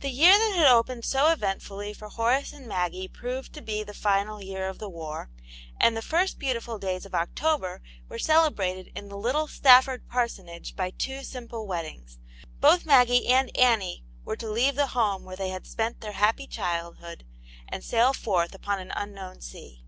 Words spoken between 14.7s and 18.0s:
the home where they had spent their happy childhood, and